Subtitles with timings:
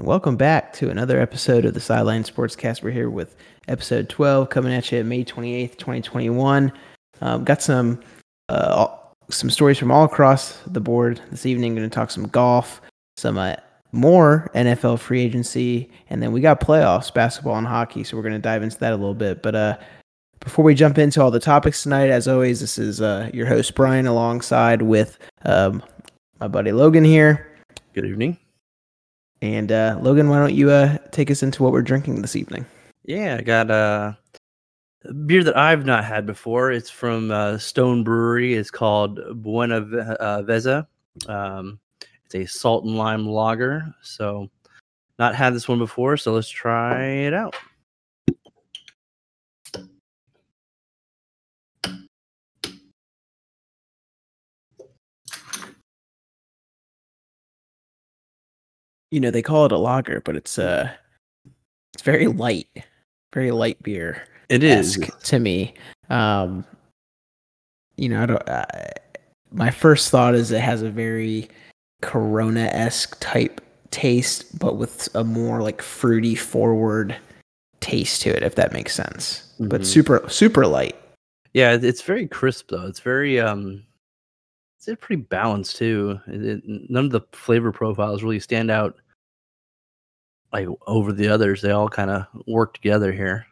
[0.00, 2.82] and welcome back to another episode of the Sideline Sportscast.
[2.82, 3.36] We're here with
[3.68, 6.72] episode 12 coming at you May 28th, 2021.
[7.20, 8.00] Um, got some
[8.48, 8.86] uh,
[9.28, 11.74] some stories from all across the board this evening.
[11.74, 12.80] Going to talk some golf,
[13.18, 13.56] some uh,
[13.92, 18.02] more NFL free agency, and then we got playoffs, basketball and hockey.
[18.02, 19.42] So we're going to dive into that a little bit.
[19.42, 19.76] But uh,
[20.40, 23.74] before we jump into all the topics tonight, as always, this is uh, your host
[23.74, 25.82] Brian alongside with um,
[26.40, 27.46] my buddy Logan here.
[27.92, 28.38] Good evening.
[29.42, 32.66] And uh, Logan, why don't you uh, take us into what we're drinking this evening?
[33.04, 34.12] Yeah, I got uh,
[35.04, 36.70] a beer that I've not had before.
[36.70, 38.54] It's from uh, Stone Brewery.
[38.54, 40.86] It's called Buena uh, Veza.
[41.26, 41.80] Um,
[42.26, 43.94] it's a salt and lime lager.
[44.02, 44.50] So,
[45.18, 46.16] not had this one before.
[46.16, 47.54] So let's try it out.
[59.10, 60.90] You know they call it a lager, but it's uh
[61.94, 62.68] it's very light,
[63.34, 64.22] very light beer.
[64.48, 65.74] It is to me.
[66.08, 66.64] Um,
[67.96, 68.48] you know, I don't.
[68.48, 68.64] Uh,
[69.52, 71.48] my first thought is it has a very
[72.02, 77.16] Corona esque type taste, but with a more like fruity forward
[77.80, 79.52] taste to it, if that makes sense.
[79.54, 79.68] Mm-hmm.
[79.68, 80.96] But super super light.
[81.52, 82.86] Yeah, it's very crisp though.
[82.86, 83.82] It's very um
[84.86, 86.20] it's pretty balanced too.
[86.26, 88.96] It, it, none of the flavor profiles really stand out
[90.52, 91.62] like over the others.
[91.62, 93.46] They all kind of work together here.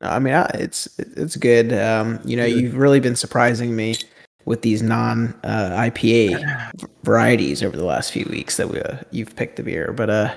[0.00, 1.72] I mean, it's it's good.
[1.72, 3.96] Um, you know, you've really been surprising me
[4.44, 9.36] with these non uh, IPA varieties over the last few weeks that we uh, you've
[9.36, 9.92] picked the beer.
[9.92, 10.34] But uh,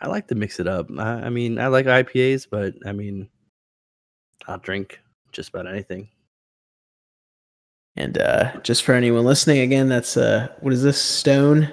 [0.00, 0.88] I like to mix it up.
[0.98, 3.28] I, I mean, I like IPAs, but I mean,
[4.46, 5.00] I'll drink
[5.32, 6.08] just about anything.
[7.96, 11.72] And uh, just for anyone listening, again, that's uh, what is this Stone?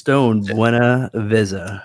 [0.00, 1.82] Stone Buena Veza.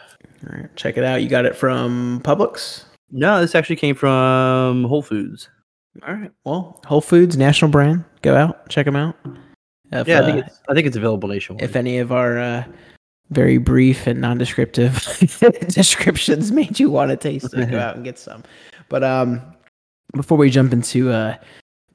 [0.50, 1.22] All right, check it out.
[1.22, 2.84] You got it from Publix?
[3.12, 5.50] No, this actually came from Whole Foods.
[6.06, 6.32] All right.
[6.44, 8.04] Well, Whole Foods, national brand.
[8.22, 9.16] Go out, check them out.
[9.92, 11.64] If, yeah, I think, uh, it's, I think it's available nationwide.
[11.64, 12.66] If any of our uh,
[13.30, 14.96] very brief and non-descriptive
[15.70, 18.44] descriptions made you want to taste it, go out and get some.
[18.90, 19.42] But um,
[20.14, 21.38] before we jump into uh,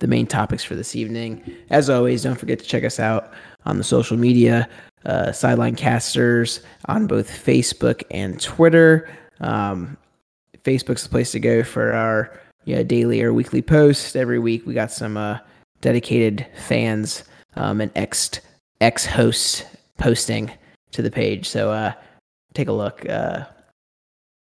[0.03, 1.41] the main topics for this evening.
[1.71, 3.33] As always, don't forget to check us out
[3.65, 4.69] on the social media,
[5.07, 9.09] uh, Sideline Casters on both Facebook and Twitter.
[9.41, 9.97] Um,
[10.65, 14.17] Facebook's the place to go for our yeah, daily or weekly posts.
[14.17, 15.39] Every week we got some uh,
[15.81, 17.23] dedicated fans
[17.55, 18.41] um, and ex
[18.81, 19.07] ex
[19.99, 20.51] posting
[20.91, 21.49] to the page.
[21.49, 21.93] So uh,
[22.55, 23.09] take a look.
[23.09, 23.45] Uh,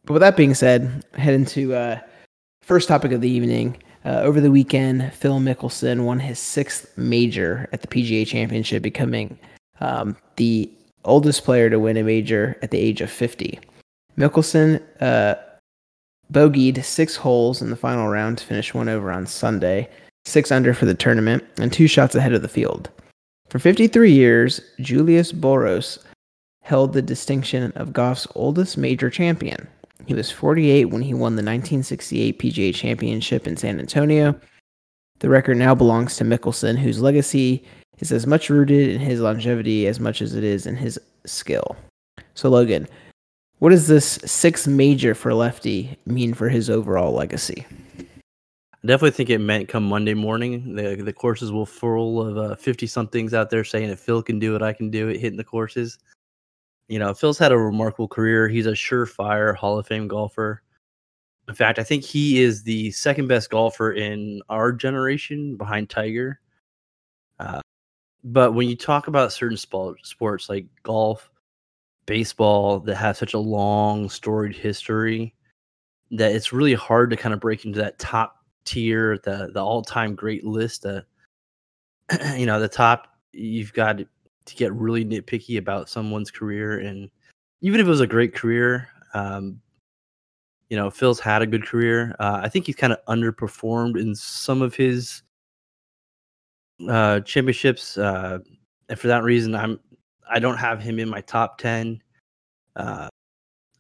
[0.05, 1.99] but with that being said, head into uh,
[2.63, 3.83] first topic of the evening.
[4.05, 9.39] Uh, over the weekend, Phil Mickelson won his sixth major at the PGA Championship, becoming
[9.81, 10.71] um, the
[11.05, 13.61] oldest player to win a major at the age of 50.
[14.19, 15.37] Mickelson uh,
[16.33, 19.89] bogeyed six holes in the final round to finish one over on Sunday,
[20.25, 22.91] six under for the tournament, and two shots ahead of the field.
[23.49, 25.99] For 53 years, Julius Boros
[26.63, 29.69] held the distinction of golf's oldest major champion.
[30.07, 34.39] He was 48 when he won the 1968 PGA Championship in San Antonio.
[35.21, 37.65] The record now belongs to Mickelson, whose legacy
[38.01, 41.77] is as much rooted in his longevity as much as it is in his skill.
[42.35, 42.89] So, Logan,
[43.61, 47.65] what does this sixth major for Lefty mean for his overall legacy?
[48.01, 52.87] I definitely think it meant come Monday morning, the the courses will full of fifty
[52.87, 55.37] uh, somethings out there saying if Phil can do it, I can do it, hitting
[55.37, 55.99] the courses
[56.93, 58.49] you know, Phil's had a remarkable career.
[58.49, 60.63] He's a surefire Hall of Fame golfer.
[61.49, 66.39] In fact, I think he is the second best golfer in our generation behind Tiger.
[67.39, 67.63] Uh,
[68.25, 71.31] but when you talk about certain sports like golf,
[72.05, 75.35] baseball that have such a long storied history,
[76.11, 78.37] that it's really hard to kind of break into that top
[78.67, 80.83] tier, the the all time great list.
[80.83, 81.07] That
[82.37, 83.99] you know, the top you've got
[84.47, 87.11] to get really nitpicky about someone's career and
[87.61, 89.61] even if it was a great career um,
[90.69, 94.15] you know phil's had a good career uh, i think he's kind of underperformed in
[94.15, 95.23] some of his
[96.89, 98.39] uh, championships uh,
[98.89, 99.79] and for that reason i'm
[100.31, 102.03] i don't have him in my top 10
[102.77, 103.09] uh,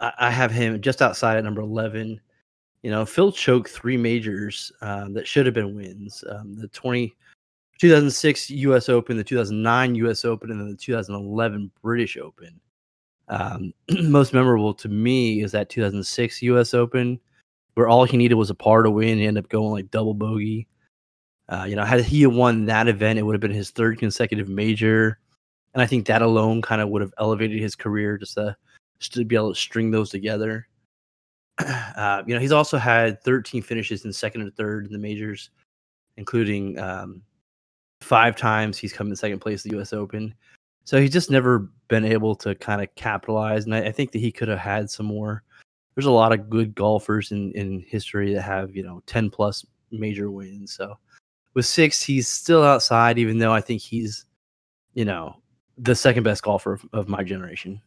[0.00, 2.20] I, I, have him just outside at number 11
[2.82, 6.22] you know phil choked three majors um, that should have been wins.
[6.28, 7.14] Um, the 20
[7.78, 8.88] 2006 U.S.
[8.88, 10.24] Open, the 2009 U.S.
[10.24, 12.60] Open, and then the 2011 British Open.
[13.28, 13.72] Um,
[14.02, 16.74] most memorable to me is that 2006 U.S.
[16.74, 17.18] Open,
[17.74, 19.18] where all he needed was a par to win.
[19.18, 20.68] He ended up going like double bogey.
[21.48, 24.48] Uh, you know, had he won that event, it would have been his third consecutive
[24.48, 25.18] major,
[25.74, 28.56] and I think that alone kind of would have elevated his career just a
[28.98, 30.68] just to be able to string those together.
[31.94, 35.50] Uh, you know, he's also had 13 finishes in second and third in the majors,
[36.16, 37.22] including um,
[38.02, 39.92] five times he's come in second place the U.S.
[39.92, 40.34] Open.
[40.84, 44.18] So he's just never been able to kind of capitalize, and I, I think that
[44.18, 45.42] he could have had some more.
[45.94, 49.64] There's a lot of good golfers in in history that have you know 10 plus
[49.90, 50.72] major wins.
[50.72, 50.96] So
[51.54, 54.24] with six, he's still outside, even though I think he's,
[54.94, 55.36] you know,
[55.78, 57.80] the second best golfer of, of my generation.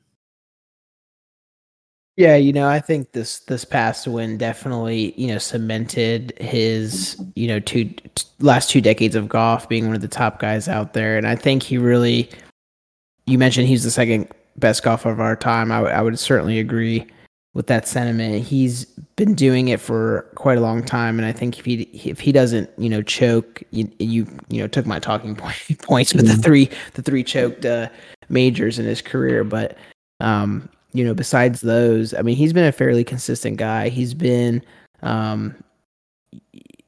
[2.17, 7.47] Yeah, you know, I think this this past win definitely, you know, cemented his, you
[7.47, 10.93] know, two t- last two decades of golf being one of the top guys out
[10.93, 12.29] there, and I think he really.
[13.27, 15.71] You mentioned he's the second best golfer of our time.
[15.71, 17.07] I, w- I would certainly agree
[17.55, 18.43] with that sentiment.
[18.45, 18.85] He's
[19.15, 22.31] been doing it for quite a long time, and I think if he if he
[22.31, 26.37] doesn't, you know, choke, you you, you know, took my talking point, points with mm-hmm.
[26.37, 27.89] the three the three choked uh,
[28.29, 29.77] majors in his career, but
[30.21, 33.89] um, you know, besides those, I mean, he's been a fairly consistent guy.
[33.89, 34.63] He's been
[35.03, 35.55] um,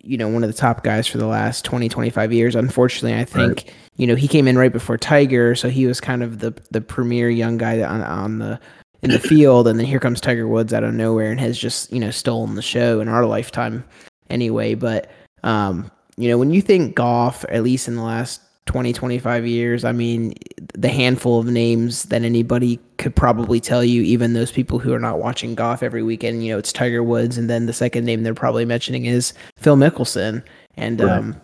[0.07, 2.55] you know, one of the top guys for the last 20, 25 years.
[2.55, 3.73] Unfortunately, I think, right.
[3.97, 6.79] you know, he came in right before Tiger, so he was kind of the the
[6.79, 8.59] premier young guy on on the
[9.03, 11.91] in the field, and then here comes Tiger Woods out of nowhere and has just
[11.91, 13.83] you know stolen the show in our lifetime
[14.29, 14.75] anyway.
[14.75, 15.11] But
[15.43, 19.83] um, you know when you think golf, at least in the last 20, 25 years,
[19.83, 20.35] I mean
[20.73, 24.99] the handful of names that anybody could probably tell you, even those people who are
[24.99, 28.21] not watching golf every weekend, you know, it's Tiger Woods, and then the second name
[28.21, 30.43] they're probably mentioning is Phil Mickelson,
[30.75, 31.11] and right.
[31.11, 31.41] um,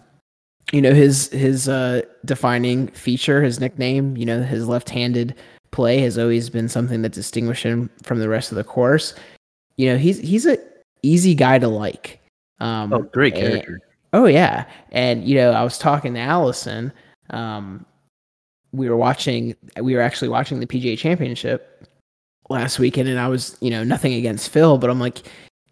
[0.72, 5.36] you know his his uh, defining feature, his nickname, you know, his left-handed
[5.72, 9.16] play has always been something that distinguished him from the rest of the course.
[9.78, 10.58] You know, he's he's a
[11.02, 12.20] easy guy to like.
[12.60, 13.74] Um, oh, great character.
[13.74, 13.82] And,
[14.14, 16.94] oh yeah, and you know, I was talking to Allison.
[17.34, 17.86] Um,
[18.72, 19.56] we were watching.
[19.80, 21.88] We were actually watching the PGA Championship
[22.50, 25.24] last weekend, and I was, you know, nothing against Phil, but I'm like,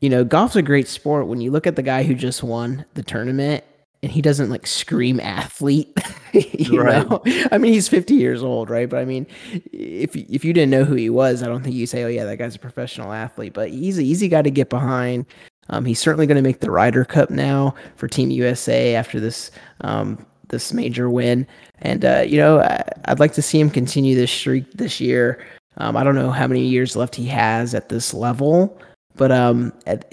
[0.01, 1.27] you know, golf's a great sport.
[1.27, 3.63] When you look at the guy who just won the tournament
[4.03, 5.95] and he doesn't like scream athlete.
[6.33, 7.07] you right.
[7.07, 7.21] know,
[7.51, 8.89] I mean, he's 50 years old, right?
[8.89, 9.27] But I mean,
[9.71, 12.25] if if you didn't know who he was, I don't think you say, "Oh yeah,
[12.25, 15.25] that guy's a professional athlete." But he's an easy guy to get behind.
[15.69, 19.51] Um, he's certainly going to make the Ryder Cup now for Team USA after this
[19.81, 21.47] um, this major win,
[21.79, 25.43] and uh, you know, I, would like to see him continue this streak this year.
[25.77, 28.79] Um, I don't know how many years left he has at this level,
[29.15, 30.09] but um, at,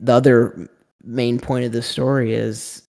[0.00, 0.68] the other
[1.04, 2.82] main point of the story is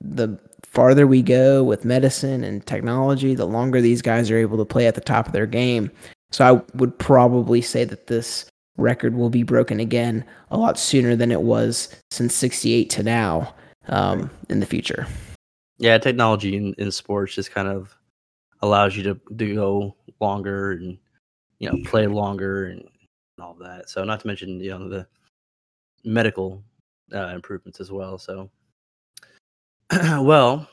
[0.00, 4.64] the farther we go with medicine and technology, the longer these guys are able to
[4.64, 5.90] play at the top of their game.
[6.30, 8.46] So I would probably say that this
[8.76, 13.54] record will be broken again a lot sooner than it was since 68 to now
[13.88, 15.06] um, in the future.
[15.78, 17.96] Yeah, technology in, in sports just kind of
[18.62, 20.98] allows you to, to go longer and
[21.58, 22.88] you know play longer and
[23.40, 23.88] all that.
[23.88, 25.06] So not to mention you know the
[26.04, 26.62] medical
[27.14, 28.18] uh, improvements as well.
[28.18, 28.50] So
[29.92, 30.68] well,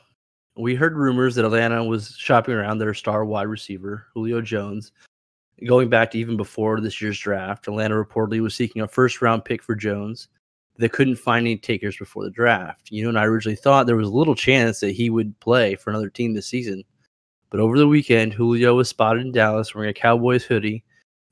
[0.56, 4.92] we heard rumors that Atlanta was shopping around their star wide receiver, Julio Jones.
[5.66, 9.44] Going back to even before this year's draft, Atlanta reportedly was seeking a first round
[9.44, 10.28] pick for Jones.
[10.78, 12.90] They couldn't find any takers before the draft.
[12.90, 15.90] You know, and I originally thought there was little chance that he would play for
[15.90, 16.84] another team this season.
[17.50, 20.84] But over the weekend, Julio was spotted in Dallas wearing a Cowboys hoodie,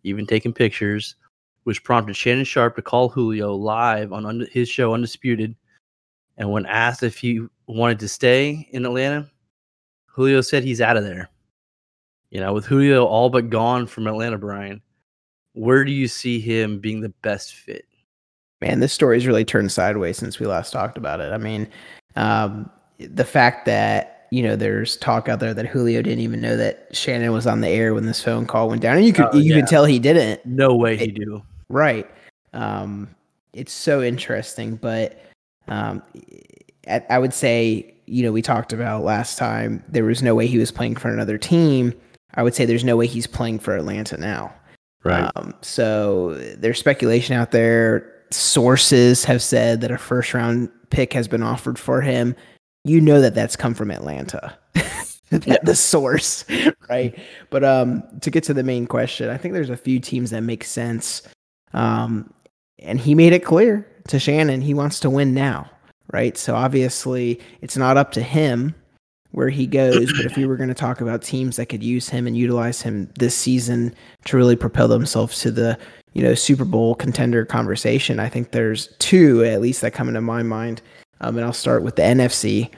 [0.02, 1.16] even taking pictures,
[1.64, 5.54] which prompted Shannon Sharpe to call Julio live on his show Undisputed.
[6.36, 9.30] And when asked if he wanted to stay in Atlanta,
[10.06, 11.30] Julio said he's out of there.
[12.30, 14.82] You know, with Julio all but gone from Atlanta, Brian,
[15.52, 17.86] where do you see him being the best fit?
[18.60, 21.32] Man, this story's really turned sideways since we last talked about it.
[21.32, 21.68] I mean,
[22.16, 26.56] um, the fact that you know there's talk out there that Julio didn't even know
[26.56, 29.28] that Shannon was on the air when this phone call went down, and you could
[29.32, 29.60] oh, you yeah.
[29.60, 30.44] could tell he didn't.
[30.46, 31.42] No way he do.
[31.68, 32.08] Right.
[32.52, 33.14] Um,
[33.52, 35.20] it's so interesting, but
[35.68, 36.02] um,
[37.08, 40.58] I would say, you know, we talked about last time, there was no way he
[40.58, 41.94] was playing for another team.
[42.34, 44.52] I would say there's no way he's playing for Atlanta now.
[45.04, 45.30] Right.
[45.36, 48.13] Um, so there's speculation out there.
[48.30, 52.34] Sources have said that a first round pick has been offered for him.
[52.84, 54.56] You know that that's come from Atlanta.
[54.74, 55.56] yeah.
[55.62, 56.44] the source,
[56.88, 57.18] right?
[57.50, 60.42] But um, to get to the main question, I think there's a few teams that
[60.42, 61.22] make sense.
[61.72, 62.32] Um,
[62.80, 65.70] and he made it clear to Shannon he wants to win now
[66.12, 66.36] right?
[66.36, 68.74] So obviously, it's not up to him
[69.32, 70.12] where he goes.
[70.12, 72.82] But if we were going to talk about teams that could use him and utilize
[72.82, 73.94] him this season
[74.26, 75.78] to really propel themselves to the
[76.14, 80.20] you know Super Bowl contender conversation, I think there's two at least that come into
[80.20, 80.80] my mind.
[81.20, 82.70] Um, and I'll start with the NFC.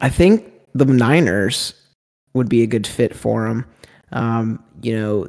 [0.00, 1.74] I think the Niners
[2.34, 3.64] would be a good fit for them.
[4.12, 5.28] Um, you know,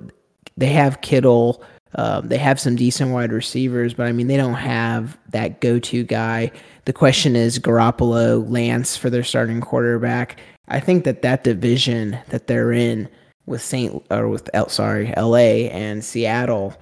[0.58, 1.64] they have Kittle.
[1.96, 5.80] Um, they have some decent wide receivers, but I mean, they don't have that go
[5.80, 6.52] to guy.
[6.86, 10.40] The question is Garoppolo, Lance for their starting quarterback.
[10.68, 13.08] I think that that division that they're in
[13.48, 15.70] with Saint or with L, sorry L.A.
[15.72, 16.76] and Seattle,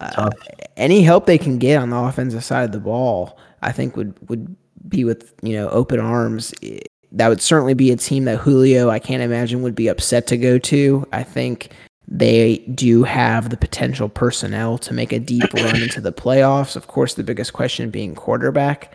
[0.00, 0.30] uh,
[0.76, 4.16] any help they can get on the offensive side of the ball, I think would
[4.30, 4.56] would
[4.88, 6.54] be with you know open arms.
[7.12, 10.36] That would certainly be a team that Julio I can't imagine would be upset to
[10.36, 11.06] go to.
[11.12, 11.70] I think
[12.06, 16.76] they do have the potential personnel to make a deep run into the playoffs.
[16.76, 18.92] Of course, the biggest question being quarterback.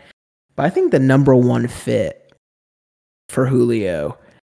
[0.54, 2.32] But I think the number one fit
[3.28, 4.16] for Julio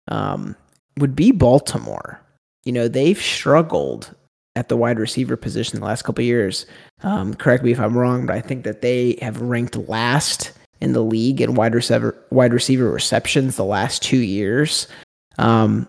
[0.09, 0.57] um,
[0.99, 2.22] would be Baltimore.
[2.65, 4.15] You know, they've struggled
[4.55, 6.67] at the wide receiver position the last couple years.
[7.03, 10.93] Um, correct me if I'm wrong, but I think that they have ranked last in
[10.93, 14.89] the league in wide receiver wide receiver receptions the last two years.
[15.39, 15.87] Um,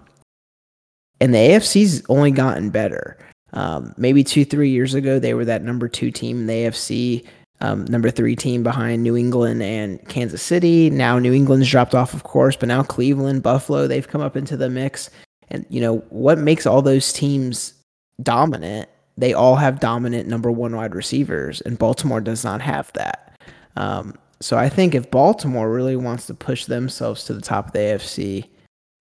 [1.19, 3.17] and the AFC's only gotten better.
[3.53, 7.25] Um, maybe two, three years ago, they were that number two team in the AFC,
[7.61, 10.89] um, number three team behind New England and Kansas City.
[10.89, 14.57] Now New England's dropped off, of course, but now Cleveland, Buffalo, they've come up into
[14.57, 15.09] the mix.
[15.53, 17.73] And you know what makes all those teams
[18.21, 18.89] dominant?
[19.15, 23.37] They all have dominant number one wide receivers, and Baltimore does not have that.
[23.75, 27.73] Um, so I think if Baltimore really wants to push themselves to the top of
[27.73, 28.49] the AFC,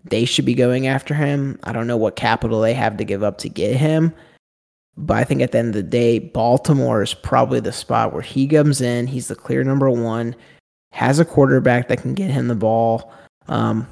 [0.04, 1.58] they should be going after him.
[1.64, 4.14] I don't know what capital they have to give up to get him.
[4.96, 8.22] But I think at the end of the day, Baltimore is probably the spot where
[8.22, 9.06] he comes in.
[9.06, 10.36] He's the clear number one,
[10.92, 13.12] has a quarterback that can get him the ball
[13.48, 13.88] um,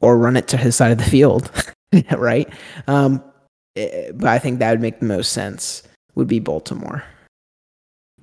[0.00, 1.50] or run it to his side of the field,
[2.16, 2.48] right?
[2.86, 3.22] Um,
[3.76, 5.82] eh, but I think that would make the most sense,
[6.14, 7.04] would be Baltimore.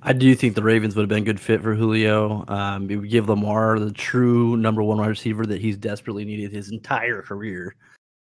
[0.02, 2.44] I do think the Ravens would have been a good fit for Julio.
[2.48, 6.52] Um, it would give Lamar the true number one wide receiver that he's desperately needed
[6.52, 7.74] his entire career.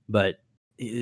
[0.09, 0.39] But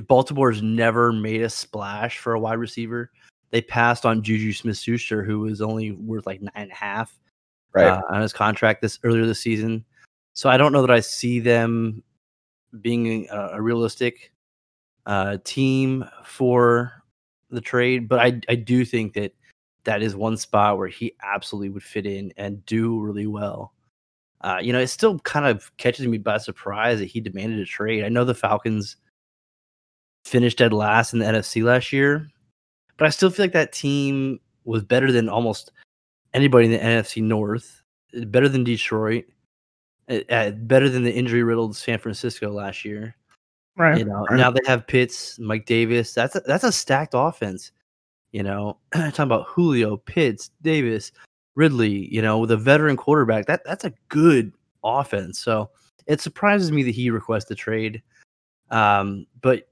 [0.07, 3.11] Baltimore's never made a splash for a wide receiver.
[3.51, 7.17] They passed on Juju Smith Schuster, who was only worth like nine and a half
[7.73, 7.87] right.
[7.87, 9.85] uh, on his contract this earlier this season.
[10.33, 12.03] So I don't know that I see them
[12.81, 14.31] being a, a realistic
[15.05, 17.03] uh, team for
[17.49, 19.33] the trade, but I I do think that
[19.85, 23.73] that is one spot where he absolutely would fit in and do really well.
[24.41, 27.65] Uh, you know, it still kind of catches me by surprise that he demanded a
[27.65, 28.03] trade.
[28.03, 28.95] I know the Falcons
[30.25, 32.29] finished dead last in the NFC last year,
[32.97, 35.71] but I still feel like that team was better than almost
[36.33, 37.81] anybody in the NFC North,
[38.27, 39.25] better than Detroit,
[40.09, 43.15] uh, better than the injury riddled San Francisco last year.
[43.75, 43.99] Right.
[43.99, 44.37] You know, right.
[44.37, 46.13] now they have Pitts, Mike Davis.
[46.13, 47.71] That's a, that's a stacked offense.
[48.31, 51.11] You know, talking about Julio, Pitts, Davis,
[51.55, 55.39] Ridley, you know, with a veteran quarterback, that that's a good offense.
[55.39, 55.69] So
[56.07, 58.01] it surprises me that he requests requested trade.
[58.69, 59.67] Um, but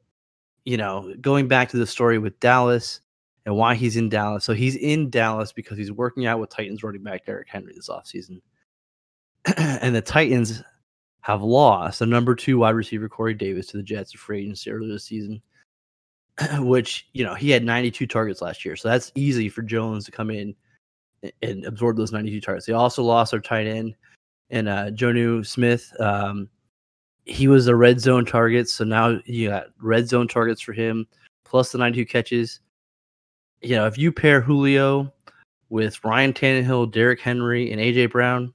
[0.65, 3.01] you know, going back to the story with Dallas
[3.45, 4.43] and why he's in Dallas.
[4.43, 7.87] So he's in Dallas because he's working out with Titans running back Derrick Henry this
[7.87, 8.41] offseason.
[9.57, 10.63] and the Titans
[11.21, 14.71] have lost the number two wide receiver Corey Davis to the Jets of free agency
[14.71, 15.41] earlier this season.
[16.59, 20.11] which you know he had 92 targets last year, so that's easy for Jones to
[20.11, 20.55] come in
[21.41, 22.65] and absorb those 92 targets.
[22.65, 23.95] They also lost their tight end
[24.49, 25.91] and uh, Jonnu Smith.
[25.99, 26.47] Um,
[27.25, 31.07] he was a red zone target, so now you got red zone targets for him
[31.43, 32.59] plus the 92 catches.
[33.61, 35.11] You know, if you pair Julio
[35.69, 38.53] with Ryan Tannehill, Derrick Henry, and AJ Brown,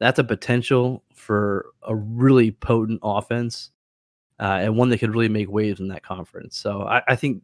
[0.00, 3.70] that's a potential for a really potent offense
[4.40, 6.56] uh, and one that could really make waves in that conference.
[6.56, 7.42] So I, I, think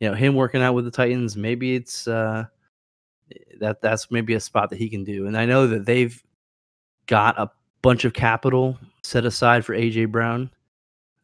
[0.00, 2.44] you know him working out with the Titans, maybe it's uh,
[3.60, 5.26] that that's maybe a spot that he can do.
[5.26, 6.22] And I know that they've
[7.06, 7.50] got a
[7.82, 10.50] bunch of capital set aside for AJ Brown,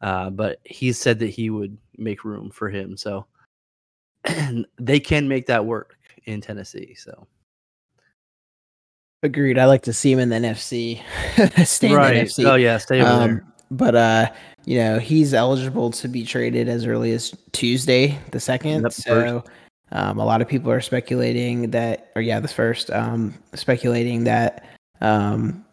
[0.01, 2.95] uh, but he said that he would make room for him.
[2.95, 3.25] So
[4.79, 6.93] they can make that work in Tennessee.
[6.93, 7.27] So.
[9.21, 9.57] Agreed.
[9.57, 11.01] I like to see him in the NFC.
[11.65, 12.15] stay right.
[12.15, 12.49] in the NFC.
[12.49, 13.45] Oh yeah, stay over um, there.
[13.71, 14.31] But uh,
[14.65, 18.83] you know, he's eligible to be traded as early as Tuesday, the second.
[18.83, 19.43] Yep, so
[19.91, 24.65] um, a lot of people are speculating that, or yeah, the first, um, speculating that
[25.01, 25.65] um,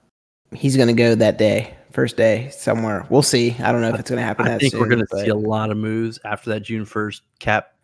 [0.52, 3.06] he's going to go that day, first day somewhere.
[3.10, 3.54] We'll see.
[3.60, 4.48] I don't know if it's going to happen.
[4.48, 7.22] I think soon, we're going to see a lot of moves after that June first
[7.38, 7.74] cap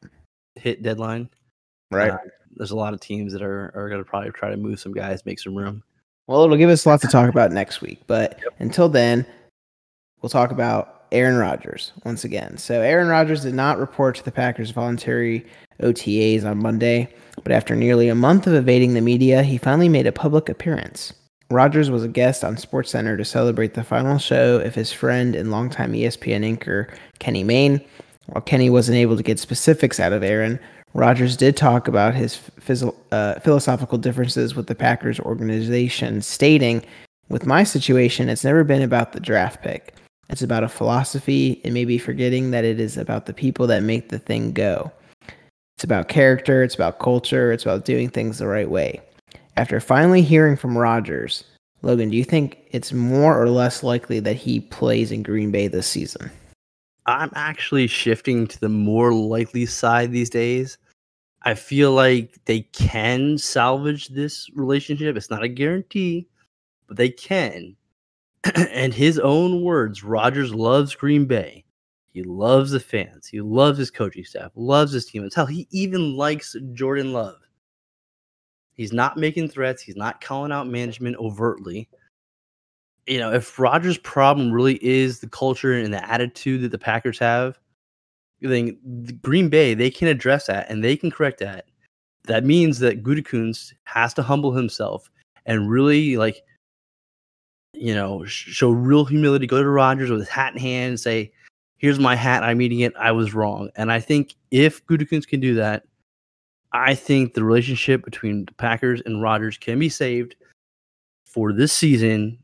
[0.57, 1.29] hit deadline.
[1.91, 2.11] Right.
[2.11, 2.19] Uh,
[2.57, 4.93] there's a lot of teams that are are going to probably try to move some
[4.93, 5.83] guys, make some room.
[6.27, 8.55] Well, it'll give us a lot to talk about next week, but yep.
[8.61, 9.27] until then,
[10.21, 12.57] we'll talk about Aaron Rodgers once again.
[12.57, 15.45] So Aaron Rodgers did not report to the Packers' voluntary
[15.83, 20.07] OTAs on Monday, but after nearly a month of evading the media, he finally made
[20.07, 21.13] a public appearance.
[21.51, 25.51] Rodgers was a guest on SportsCenter to celebrate the final show of his friend and
[25.51, 27.81] longtime ESPN anchor Kenny Mayne.
[28.27, 30.59] While Kenny wasn't able to get specifics out of Aaron,
[30.95, 32.39] Rodgers did talk about his
[33.11, 36.85] uh, philosophical differences with the Packers organization, stating,
[37.29, 39.95] With my situation, it's never been about the draft pick.
[40.29, 44.09] It's about a philosophy and maybe forgetting that it is about the people that make
[44.09, 44.93] the thing go.
[45.77, 49.01] It's about character, it's about culture, it's about doing things the right way.
[49.57, 51.45] After finally hearing from Rodgers,
[51.83, 55.69] Logan, do you think it's more or less likely that he plays in Green Bay
[55.69, 56.31] this season?
[57.07, 60.79] I'm actually shifting to the more likely side these days.
[61.43, 65.17] I feel like they can salvage this relationship.
[65.17, 66.29] It's not a guarantee,
[66.87, 67.77] but they can.
[68.55, 71.65] and his own words, Rodgers loves Green Bay.
[72.13, 73.27] He loves the fans.
[73.27, 75.25] He loves his coaching staff, loves his team.
[75.25, 77.37] It's hell, he even likes Jordan Love.
[78.75, 79.83] He's not making threats.
[79.83, 81.89] He's not calling out management overtly.
[83.07, 87.19] You know, if Rodgers' problem really is the culture and the attitude that the Packers
[87.19, 87.59] have,
[88.41, 91.67] then Green Bay, they can address that and they can correct that.
[92.25, 95.11] That means that Gutekunst has to humble himself
[95.47, 96.43] and really like,
[97.73, 99.47] you know, show real humility.
[99.47, 101.33] Go to Rodgers with his hat in hand and say,
[101.79, 102.45] "Here's my hat.
[102.45, 102.93] I'm eating it.
[102.97, 105.85] I was wrong." And I think if Gutekunst can do that,
[106.73, 110.37] I think the relationship between the Packers and Rodgers can be saved
[111.27, 112.39] for this season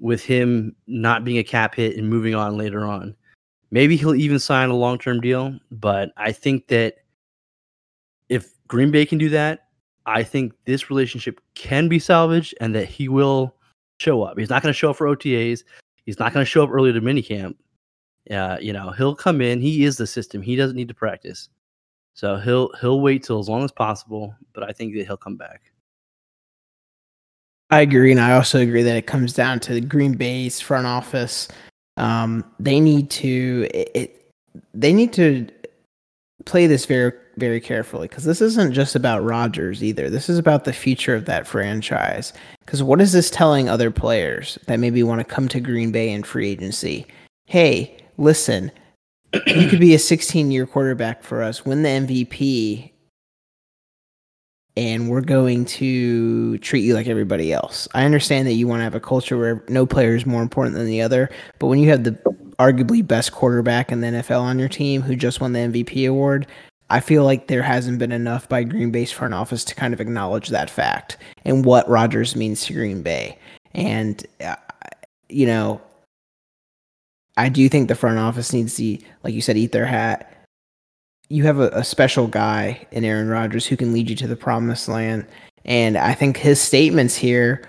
[0.00, 3.14] with him not being a cap hit and moving on later on.
[3.70, 6.96] Maybe he'll even sign a long term deal, but I think that
[8.28, 9.68] if Green Bay can do that,
[10.06, 13.54] I think this relationship can be salvaged and that he will
[14.00, 14.38] show up.
[14.38, 15.64] He's not going to show up for OTAs.
[16.06, 17.56] He's not going to show up early to minicamp.
[18.30, 19.60] Uh, you know, he'll come in.
[19.60, 20.40] He is the system.
[20.40, 21.48] He doesn't need to practice.
[22.14, 25.36] So he'll he'll wait till as long as possible, but I think that he'll come
[25.36, 25.72] back.
[27.70, 30.86] I agree, and I also agree that it comes down to the Green Bay's front
[30.86, 31.48] office.
[31.96, 34.32] Um, they need to it, it,
[34.72, 35.48] they need to
[36.44, 40.10] play this very very carefully because this isn't just about Rodgers either.
[40.10, 42.32] This is about the future of that franchise.
[42.60, 46.10] Because what is this telling other players that maybe want to come to Green Bay
[46.10, 47.06] in free agency?
[47.46, 48.72] Hey, listen,
[49.46, 52.90] you could be a 16 year quarterback for us, win the MVP,
[54.78, 57.88] and we're going to treat you like everybody else.
[57.94, 60.76] I understand that you want to have a culture where no player is more important
[60.76, 62.12] than the other, but when you have the
[62.60, 66.46] arguably best quarterback in the NFL on your team who just won the MVP award,
[66.90, 70.00] I feel like there hasn't been enough by Green Bay's front office to kind of
[70.00, 73.36] acknowledge that fact and what Rodgers means to Green Bay.
[73.74, 74.54] And, uh,
[75.28, 75.80] you know,
[77.36, 80.37] I do think the front office needs to, like you said, eat their hat
[81.28, 84.36] you have a, a special guy in Aaron Rodgers who can lead you to the
[84.36, 85.26] promised land.
[85.64, 87.68] And I think his statements here,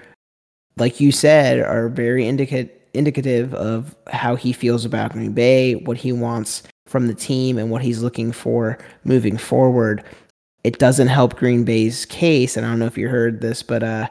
[0.78, 5.98] like you said, are very indica- indicative of how he feels about Green Bay, what
[5.98, 10.04] he wants from the team, and what he's looking for moving forward.
[10.64, 12.56] It doesn't help Green Bay's case.
[12.56, 14.08] And I don't know if you heard this, but uh,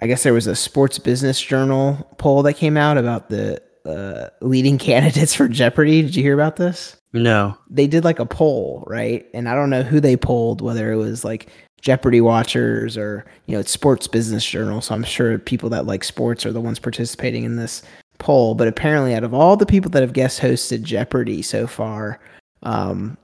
[0.00, 4.28] I guess there was a Sports Business Journal poll that came out about the uh,
[4.44, 6.02] leading candidates for Jeopardy.
[6.02, 6.96] Did you hear about this?
[7.14, 7.56] No.
[7.70, 9.24] They did like a poll, right?
[9.32, 11.48] And I don't know who they polled, whether it was like
[11.80, 14.80] Jeopardy watchers or, you know, it's Sports Business Journal.
[14.80, 17.82] So I'm sure people that like sports are the ones participating in this
[18.18, 18.56] poll.
[18.56, 22.18] But apparently, out of all the people that have guest hosted Jeopardy so far,
[22.64, 23.16] um,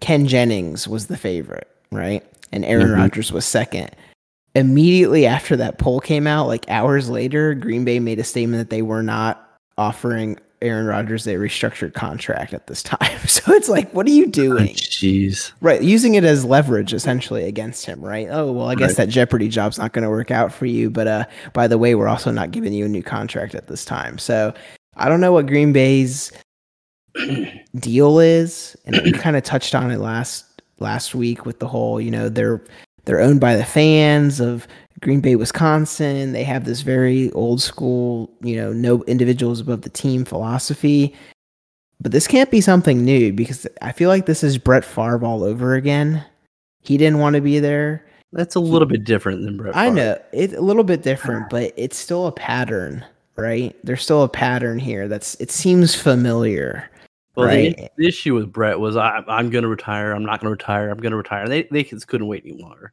[0.00, 2.24] Ken Jennings was the favorite, right?
[2.52, 3.00] And Aaron mm-hmm.
[3.00, 3.90] Rodgers was second.
[4.54, 8.74] Immediately after that poll came out, like hours later, Green Bay made a statement that
[8.74, 9.46] they were not
[9.76, 12.98] offering Aaron Rodgers a restructured contract at this time.
[13.26, 14.74] So it's like, what are you doing?
[14.74, 15.52] Jeez.
[15.60, 15.82] Right.
[15.82, 18.28] Using it as leverage essentially against him, right?
[18.30, 18.96] Oh, well, I guess right.
[18.98, 20.90] that Jeopardy job's not going to work out for you.
[20.90, 23.84] But uh, by the way, we're also not giving you a new contract at this
[23.84, 24.16] time.
[24.18, 24.54] So
[24.96, 26.32] I don't know what Green Bay's
[27.76, 28.76] deal is.
[28.86, 32.28] And we kind of touched on it last last week with the whole, you know,
[32.28, 32.62] they're
[33.04, 34.66] they're owned by the fans of
[35.00, 36.32] Green Bay, Wisconsin.
[36.32, 41.14] They have this very old school, you know, no individuals above the team philosophy.
[42.00, 45.44] But this can't be something new because I feel like this is Brett Favre all
[45.44, 46.24] over again.
[46.80, 48.06] He didn't want to be there.
[48.32, 49.74] That's a little bit different than Brett.
[49.74, 49.86] Favre.
[49.86, 51.48] I know it's a little bit different, ah.
[51.50, 53.04] but it's still a pattern,
[53.36, 53.74] right?
[53.82, 55.08] There's still a pattern here.
[55.08, 56.90] That's it seems familiar.
[57.34, 57.76] Well, right?
[57.76, 60.12] the, the, issue with Brett was I, am going to retire.
[60.12, 60.90] I'm not going to retire.
[60.90, 61.48] I'm going to retire.
[61.48, 62.92] They they just couldn't wait any longer.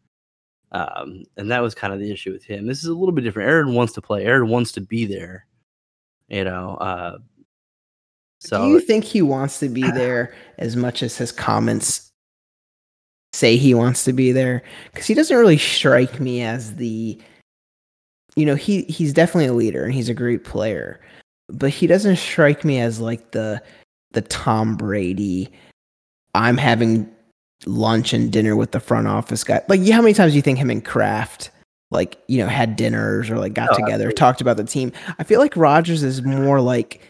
[0.74, 2.66] Um, and that was kind of the issue with him.
[2.66, 3.50] This is a little bit different.
[3.50, 4.26] Aaron wants to play.
[4.26, 5.46] Aaron wants to be there.
[6.28, 6.76] You know.
[6.76, 7.18] Uh,
[8.40, 12.12] so do you think he wants to be there as much as his comments
[13.34, 14.64] say he wants to be there?
[14.92, 17.22] Because he doesn't really strike me as the.
[18.36, 21.00] You know, he he's definitely a leader and he's a great player,
[21.50, 23.62] but he doesn't strike me as like the
[24.14, 25.52] the Tom Brady
[26.36, 27.10] I'm having
[27.66, 29.62] lunch and dinner with the front office guy.
[29.68, 31.52] Like, how many times do you think him and Kraft
[31.92, 34.16] like you know had dinners or like got oh, together, absolutely.
[34.16, 34.92] talked about the team?
[35.20, 37.02] I feel like Rodgers is more like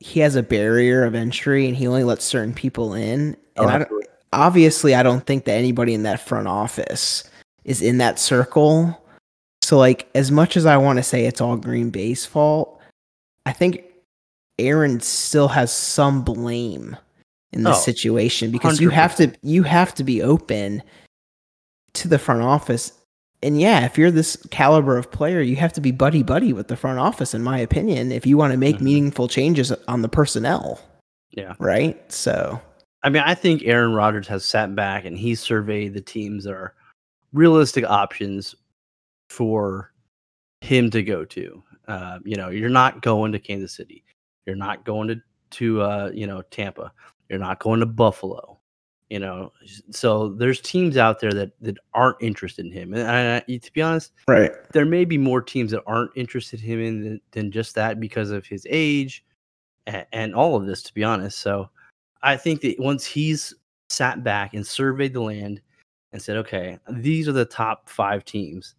[0.00, 3.36] he has a barrier of entry and he only lets certain people in.
[3.56, 4.04] Oh, and oh, I
[4.34, 7.24] obviously, I don't think that anybody in that front office
[7.64, 9.00] is in that circle.
[9.62, 12.80] So, like, as much as I want to say it's all Green Bay's fault,
[13.46, 13.84] I think
[14.58, 16.96] Aaron still has some blame
[17.54, 18.82] in this oh, situation because 100%.
[18.82, 20.82] you have to you have to be open
[21.94, 22.92] to the front office.
[23.42, 26.68] And yeah, if you're this caliber of player, you have to be buddy buddy with
[26.68, 28.84] the front office, in my opinion, if you want to make mm-hmm.
[28.84, 30.80] meaningful changes on the personnel.
[31.30, 31.54] Yeah.
[31.58, 32.00] Right.
[32.12, 32.60] So
[33.02, 36.54] I mean, I think Aaron Rodgers has sat back and he surveyed the teams that
[36.54, 36.74] are
[37.32, 38.54] realistic options
[39.28, 39.92] for
[40.62, 41.62] him to go to.
[41.86, 44.04] Uh, you know, you're not going to Kansas City.
[44.46, 46.92] You're not going to to uh, you know Tampa.
[47.34, 48.60] You're not going to Buffalo.
[49.10, 49.52] You know,
[49.90, 52.94] so there's teams out there that that aren't interested in him.
[52.94, 56.66] And I, to be honest, right, there may be more teams that aren't interested in
[56.66, 59.24] him in than, than just that because of his age
[59.86, 60.80] and, and all of this.
[60.84, 61.68] To be honest, so
[62.22, 63.52] I think that once he's
[63.88, 65.60] sat back and surveyed the land
[66.12, 68.76] and said, okay, these are the top five teams,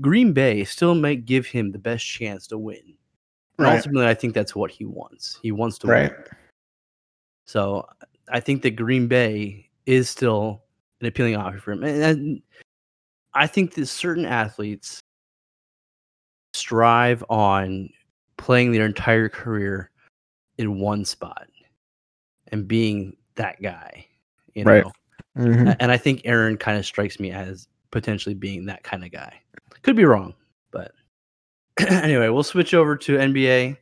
[0.00, 2.94] Green Bay still might give him the best chance to win.
[3.58, 3.76] Right.
[3.76, 5.38] ultimately, I think that's what he wants.
[5.42, 6.10] He wants to right.
[6.10, 6.24] win.
[7.52, 7.86] So
[8.30, 10.62] I think that Green Bay is still
[11.02, 11.84] an appealing offer for him.
[11.84, 12.40] And
[13.34, 15.00] I think that certain athletes
[16.54, 17.90] strive on
[18.38, 19.90] playing their entire career
[20.56, 21.46] in one spot
[22.48, 24.06] and being that guy,
[24.54, 24.70] you know.
[24.72, 24.84] Right.
[25.36, 25.72] Mm-hmm.
[25.78, 29.42] And I think Aaron kind of strikes me as potentially being that kind of guy.
[29.82, 30.32] Could be wrong,
[30.70, 30.92] but
[31.90, 33.76] anyway, we'll switch over to NBA.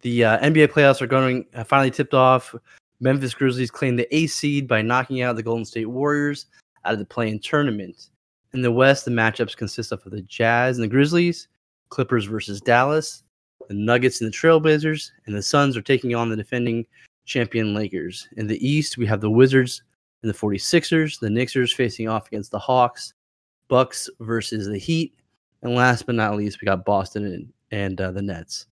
[0.00, 2.52] The uh, NBA playoffs are going uh, finally tipped off.
[3.00, 6.46] Memphis Grizzlies claim the A seed by knocking out the Golden State Warriors
[6.84, 8.10] out of the play-in tournament.
[8.52, 11.48] In the West, the matchups consist of the Jazz and the Grizzlies,
[11.90, 13.22] Clippers versus Dallas,
[13.68, 16.86] the Nuggets and the Trailblazers, and the Suns are taking on the defending
[17.24, 18.28] champion Lakers.
[18.36, 19.82] In the East, we have the Wizards
[20.22, 23.12] and the 46ers, the Knicks facing off against the Hawks,
[23.68, 25.14] Bucks versus the Heat,
[25.62, 28.66] and last but not least, we got Boston and, and uh, the Nets.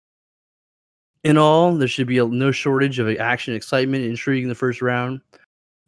[1.24, 4.82] In all, there should be a, no shortage of action, excitement, intrigue in the first
[4.82, 5.20] round.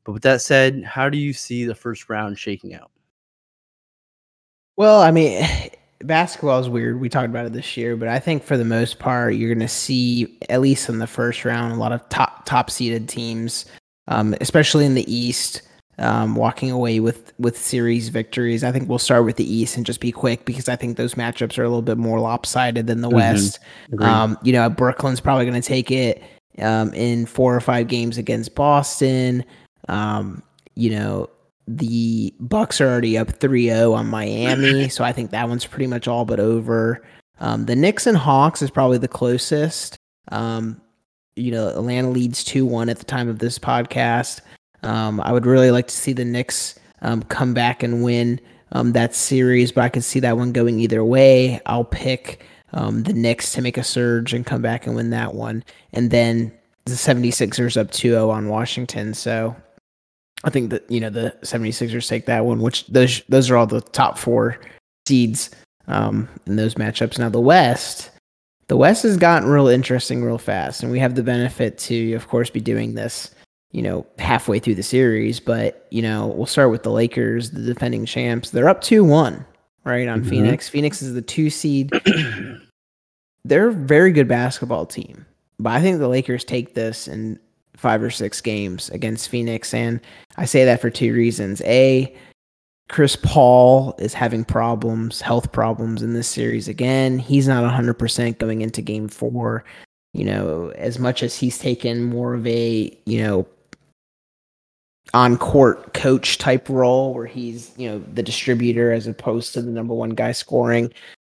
[0.05, 2.91] But with that said, how do you see the first round shaking out?
[4.77, 5.47] Well, I mean,
[6.01, 7.01] basketball is weird.
[7.01, 9.67] We talked about it this year, but I think for the most part, you're going
[9.67, 13.67] to see at least in the first round a lot of top top seeded teams,
[14.09, 15.63] um, especially in the East,
[15.99, 18.63] um, walking away with with series victories.
[18.63, 21.15] I think we'll start with the East and just be quick because I think those
[21.15, 23.17] matchups are a little bit more lopsided than the mm-hmm.
[23.17, 23.59] West.
[24.01, 26.23] Um, you know, Brooklyn's probably going to take it
[26.59, 29.45] um, in four or five games against Boston.
[29.89, 30.43] Um,
[30.75, 31.31] you know,
[31.67, 36.07] the Bucks are already up 3-0 on Miami, so I think that one's pretty much
[36.07, 37.03] all but over.
[37.41, 39.97] Um, the Knicks and Hawks is probably the closest.
[40.29, 40.81] Um,
[41.35, 44.41] you know, Atlanta leads 2-1 at the time of this podcast.
[44.87, 48.41] Um, I would really like to see the Knicks um, come back and win
[48.73, 51.61] um, that series, but I could see that one going either way.
[51.67, 55.35] I'll pick um, the Knicks to make a surge and come back and win that
[55.35, 55.65] one.
[55.93, 56.53] And then
[56.85, 59.13] the 76ers up 2-0 on Washington.
[59.15, 59.57] So
[60.45, 63.67] I think that you know the 76ers take that one, which those those are all
[63.67, 64.61] the top four
[65.07, 65.51] seeds
[65.89, 67.19] um, in those matchups.
[67.19, 68.11] Now the West,
[68.69, 72.29] the West has gotten real interesting real fast, and we have the benefit to, of
[72.29, 73.35] course, be doing this,
[73.73, 75.41] you know, halfway through the series.
[75.41, 78.51] But you know, we'll start with the Lakers, the defending champs.
[78.51, 79.45] They're up two one,
[79.85, 80.31] right on mm-hmm.
[80.31, 80.69] Phoenix.
[80.69, 81.91] Phoenix is the two seed.
[83.45, 85.25] They're a very good basketball team,
[85.61, 87.39] but I think the Lakers take this in
[87.77, 89.73] five or six games against Phoenix.
[89.75, 90.01] And
[90.37, 91.61] I say that for two reasons.
[91.63, 92.15] A,
[92.89, 97.19] Chris Paul is having problems, health problems in this series again.
[97.19, 99.65] He's not 100% going into game four.
[100.13, 103.47] You know, as much as he's taken more of a, you know,
[105.15, 109.71] on court coach type role where he's, you know, the distributor as opposed to the
[109.71, 110.93] number one guy scoring.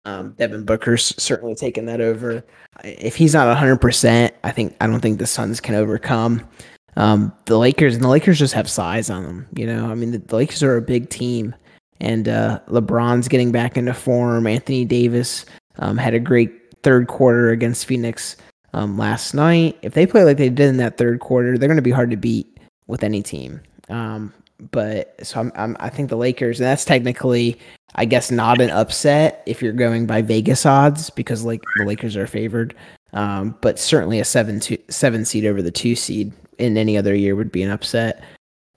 [0.04, 2.42] Um, Devin Booker's certainly taken that over.
[2.82, 6.48] If he's not 100%, I think I don't think the Suns can overcome
[6.96, 7.94] um, the Lakers.
[7.94, 9.46] And the Lakers just have size on them.
[9.54, 11.54] You know, I mean, the, the Lakers are a big team,
[12.00, 14.46] and uh, LeBron's getting back into form.
[14.46, 15.44] Anthony Davis
[15.78, 16.52] um, had a great
[16.82, 18.36] third quarter against Phoenix
[18.72, 19.78] um, last night.
[19.82, 22.10] If they play like they did in that third quarter, they're going to be hard
[22.10, 22.57] to beat
[22.88, 23.60] with any team.
[23.88, 24.32] Um,
[24.72, 27.58] but so I'm, I'm, i think the Lakers, and that's technically
[27.94, 32.16] I guess not an upset if you're going by Vegas odds because like the Lakers
[32.16, 32.74] are favored.
[33.12, 37.14] Um, but certainly a seven two, seven seed over the two seed in any other
[37.14, 38.22] year would be an upset.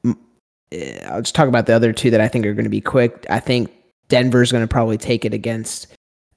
[0.06, 0.14] uh,
[1.08, 3.26] I'll just talk about the other two that I think are going to be quick.
[3.30, 3.72] I think
[4.08, 5.88] Denver's going to probably take it against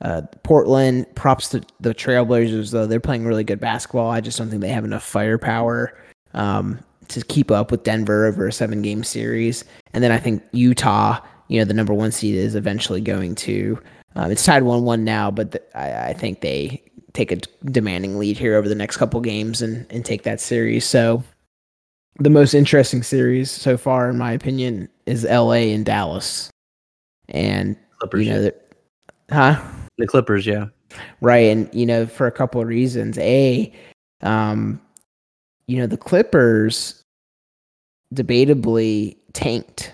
[0.01, 1.07] uh, Portland.
[1.15, 4.11] Props to the Trailblazers though; they're playing really good basketball.
[4.11, 5.97] I just don't think they have enough firepower
[6.33, 9.65] um, to keep up with Denver over a seven-game series.
[9.93, 13.79] And then I think Utah, you know, the number one seed is eventually going to.
[14.17, 16.83] Um, it's tied one-one now, but the, I, I think they
[17.15, 17.37] take a
[17.67, 20.85] demanding lead here over the next couple games and and take that series.
[20.85, 21.23] So
[22.19, 25.73] the most interesting series so far, in my opinion, is L.A.
[25.73, 26.51] and Dallas,
[27.29, 28.51] and Clippers, you know
[29.31, 29.61] huh?
[29.99, 30.67] the Clippers, yeah.
[31.21, 33.19] Right, and you know for a couple of reasons.
[33.19, 33.73] A,
[34.21, 34.81] um,
[35.67, 37.03] you know the Clippers
[38.15, 39.93] debatably tanked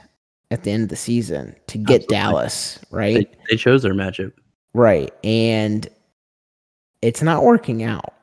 [0.51, 2.17] at the end of the season to get Absolutely.
[2.17, 3.37] Dallas, They, right?
[3.49, 4.33] they chose their matchup.
[4.75, 5.13] Right.
[5.25, 5.89] And
[7.03, 8.15] it's not working out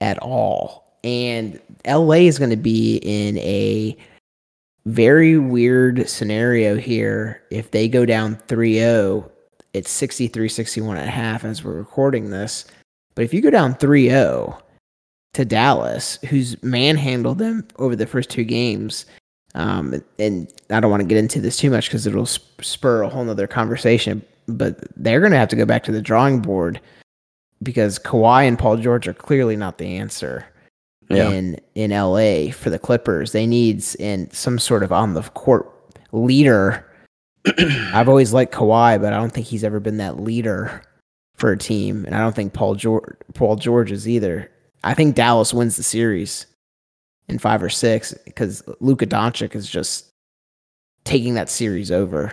[0.00, 0.98] at all.
[1.04, 3.96] And LA is going to be in a
[4.86, 7.42] very weird scenario here.
[7.50, 9.30] If they go down 3 0,
[9.72, 12.64] it's 63 61 and a half as we're recording this.
[13.14, 14.58] But if you go down 3 0
[15.36, 19.04] to Dallas, who's manhandled them over the first two games,
[19.54, 23.02] um, and I don't want to get into this too much because it'll sp- spur
[23.02, 24.22] a whole nother conversation.
[24.48, 26.80] But they're going to have to go back to the drawing board
[27.62, 30.46] because Kawhi and Paul George are clearly not the answer
[31.10, 31.30] Yeah.
[31.30, 33.32] in in LA for the Clippers.
[33.32, 35.70] They need in some sort of on the court
[36.12, 36.86] leader.
[37.92, 40.82] I've always liked Kawhi, but I don't think he's ever been that leader
[41.36, 44.50] for a team, and I don't think Paul George Paul George is either.
[44.86, 46.46] I think Dallas wins the series
[47.28, 50.12] in five or six because Luka Doncic is just
[51.02, 52.32] taking that series over.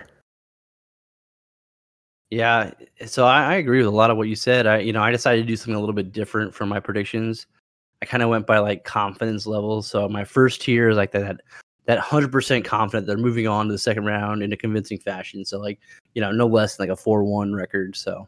[2.29, 2.71] Yeah,
[3.07, 4.67] so I, I agree with a lot of what you said.
[4.67, 7.47] I, you know, I decided to do something a little bit different for my predictions.
[8.03, 9.87] I kind of went by like confidence levels.
[9.87, 11.41] So my first tier is like that,
[11.85, 15.43] that hundred percent confident they're moving on to the second round in a convincing fashion.
[15.43, 15.79] So like,
[16.13, 17.95] you know, no less than like a four-one record.
[17.95, 18.27] So,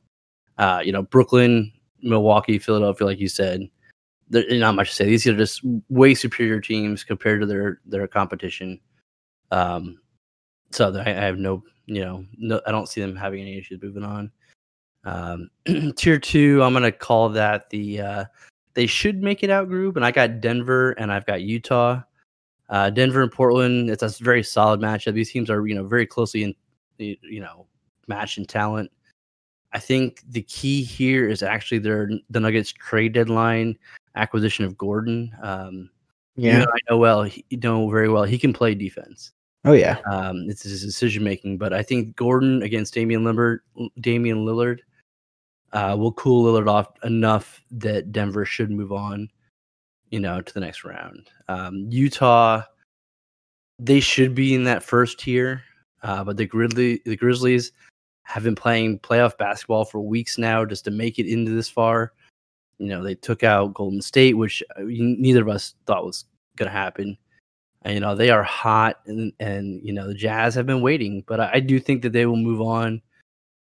[0.58, 3.70] uh, you know, Brooklyn, Milwaukee, Philadelphia, like you said,
[4.30, 5.06] there's not much to say.
[5.06, 8.80] These are just way superior teams compared to their their competition.
[9.52, 10.00] Um,
[10.72, 13.82] so I, I have no, you know, no, I don't see them having any issues
[13.82, 14.32] moving on.
[15.04, 15.50] Um,
[15.96, 18.26] tier two, I'm gonna call that the uh,
[18.74, 22.02] they should make it out group, and I got Denver and I've got Utah.
[22.68, 25.14] Uh, Denver and Portland, it's a very solid matchup.
[25.14, 26.56] These teams are you know very closely in,
[26.98, 27.68] you know
[28.08, 28.92] matched in talent.
[29.76, 33.78] I think the key here is actually their the Nuggets trade deadline
[34.16, 35.36] acquisition of Gordon.
[35.44, 35.90] Um,
[36.38, 39.34] you know, I know well, he, you know very well he can play defense.
[39.66, 40.00] Oh yeah.
[40.10, 43.60] Um, it's his decision making, but I think Gordon against Damian Lillard,
[44.00, 44.80] Damian Lillard,
[45.74, 49.30] uh, will cool Lillard off enough that Denver should move on,
[50.10, 51.30] you know, to the next round.
[51.50, 52.62] Um, Utah,
[53.78, 55.64] they should be in that first tier,
[56.02, 57.74] uh, but the Grizzly, the Grizzlies
[58.26, 62.12] have been playing playoff basketball for weeks now just to make it into this far.
[62.80, 66.26] You know, they took out Golden State, which uh, neither of us thought was
[66.58, 67.18] going to happen.
[67.84, 71.24] And, you know, they are hot, and, and you know the Jazz have been waiting,
[71.28, 73.00] but I, I do think that they will move on.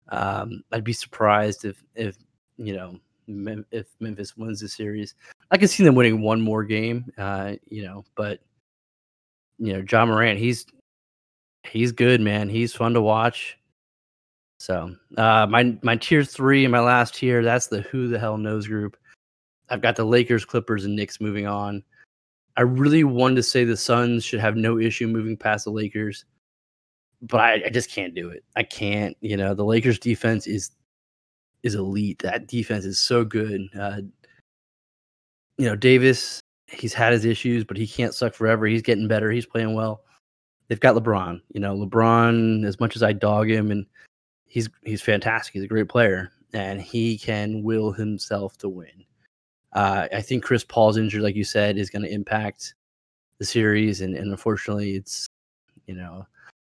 [0.08, 2.16] Um, I'd be surprised if if
[2.56, 3.00] you know
[3.72, 5.16] if Memphis wins the series.
[5.50, 8.40] I can see them winning one more game, uh, you know, but
[9.58, 10.64] you know, Ja Morant, he's
[11.64, 12.48] he's good, man.
[12.48, 13.58] He's fun to watch.
[14.58, 18.38] So uh, my my tier three and my last tier, that's the who the hell
[18.38, 18.96] knows group.
[19.68, 21.82] I've got the Lakers, Clippers, and Knicks moving on.
[22.56, 26.24] I really wanted to say the Suns should have no issue moving past the Lakers,
[27.22, 28.44] but I, I just can't do it.
[28.56, 29.16] I can't.
[29.20, 30.70] You know, the Lakers defense is
[31.62, 32.20] is elite.
[32.22, 33.62] That defense is so good.
[33.78, 34.02] Uh,
[35.58, 38.66] you know, Davis, he's had his issues, but he can't suck forever.
[38.66, 39.30] He's getting better.
[39.30, 40.02] He's playing well.
[40.68, 41.40] They've got LeBron.
[41.52, 43.86] You know, LeBron, as much as I dog him, and
[44.54, 45.52] he's he's fantastic.
[45.52, 49.04] He's a great player, and he can will himself to win.
[49.72, 52.74] Uh, I think Chris Paul's injury, like you said, is going to impact
[53.38, 55.26] the series, and, and unfortunately, it's
[55.86, 56.24] you know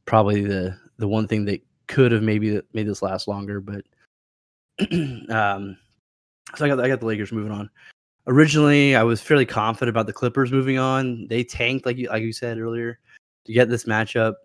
[0.06, 3.60] probably the the one thing that could have maybe made this last longer.
[3.60, 3.84] But
[5.30, 5.78] um,
[6.56, 7.70] so I got I got the Lakers moving on.
[8.28, 11.28] Originally, I was fairly confident about the Clippers moving on.
[11.28, 13.00] They tanked, like you like you said earlier,
[13.44, 14.36] to get this matchup.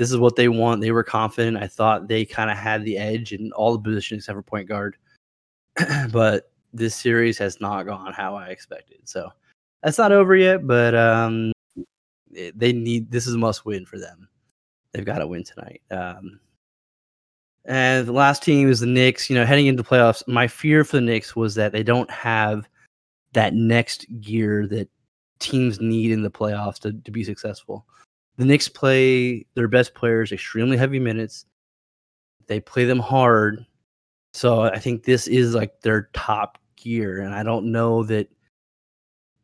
[0.00, 0.80] This is what they want.
[0.80, 1.58] They were confident.
[1.58, 4.66] I thought they kind of had the edge in all the positions except for point
[4.66, 4.96] guard.
[6.10, 9.00] but this series has not gone how I expected.
[9.04, 9.28] So
[9.82, 11.52] that's not over yet, but um,
[12.32, 14.26] they need this is a must win for them.
[14.92, 15.82] They've got to win tonight.
[15.90, 16.40] Um,
[17.66, 19.28] and the last team is the Knicks.
[19.28, 22.66] You know, heading into playoffs, my fear for the Knicks was that they don't have
[23.34, 24.88] that next gear that
[25.40, 27.84] teams need in the playoffs to, to be successful.
[28.36, 31.46] The Knicks play their best players extremely heavy minutes.
[32.46, 33.64] They play them hard.
[34.32, 37.20] So I think this is like their top gear.
[37.20, 38.28] And I don't know that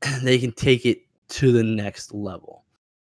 [0.23, 2.65] they can take it to the next level.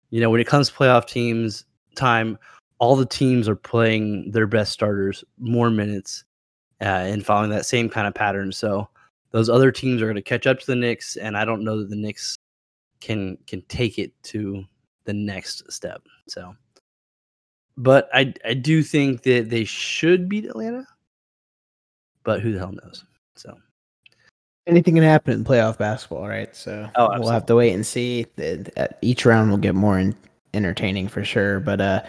[0.10, 2.38] You know, when it comes to playoff teams time,
[2.80, 6.24] all the teams are playing their best starters more minutes
[6.82, 8.52] uh, and following that same kind of pattern.
[8.52, 8.88] So
[9.32, 11.80] those other teams are going to catch up to the Knicks, and I don't know
[11.80, 12.38] that the Knicks
[13.00, 14.64] can can take it to
[15.08, 16.04] the next step.
[16.28, 16.56] So,
[17.78, 20.86] but I I do think that they should beat Atlanta,
[22.24, 23.04] but who the hell knows?
[23.36, 23.58] So
[24.68, 26.56] anything can happen in playoff basketball, right?
[26.56, 28.28] So oh, we'll have to wait and see.
[29.02, 30.16] Each round will get more in,
[30.54, 31.60] entertaining for sure.
[31.60, 32.04] But uh,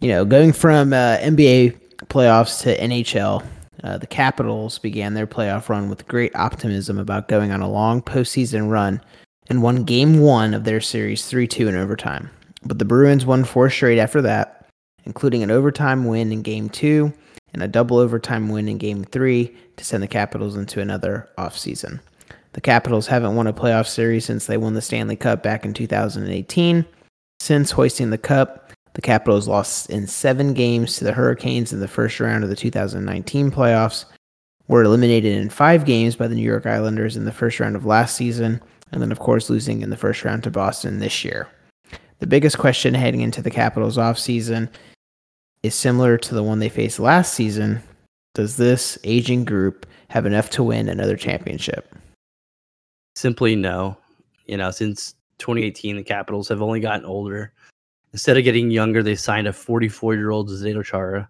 [0.00, 3.46] you know, going from uh, NBA playoffs to NHL,
[3.84, 8.02] uh, the Capitals began their playoff run with great optimism about going on a long
[8.02, 9.00] postseason run
[9.48, 12.30] and won Game One of their series three two in overtime.
[12.64, 14.66] But the Bruins won four straight after that,
[15.04, 17.12] including an overtime win in Game Two
[17.52, 22.00] and a double overtime win in Game 3 to send the Capitals into another offseason.
[22.52, 25.74] The Capitals haven't won a playoff series since they won the Stanley Cup back in
[25.74, 26.84] 2018.
[27.40, 31.88] Since hoisting the cup, the Capitals lost in seven games to the Hurricanes in the
[31.88, 34.06] first round of the 2019 playoffs,
[34.66, 37.86] were eliminated in five games by the New York Islanders in the first round of
[37.86, 38.60] last season,
[38.92, 41.48] and then, of course, losing in the first round to Boston this year.
[42.18, 44.68] The biggest question heading into the Capitals offseason
[45.62, 47.82] is similar to the one they faced last season,
[48.34, 51.94] does this aging group have enough to win another championship?
[53.16, 53.96] Simply no.
[54.46, 57.52] You know, since 2018, the Capitals have only gotten older.
[58.12, 61.28] Instead of getting younger, they signed a 44 year old Zdeno Chara.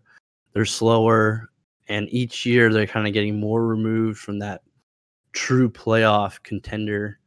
[0.52, 1.50] They're slower,
[1.88, 4.62] and each year they're kind of getting more removed from that
[5.32, 7.18] true playoff contender.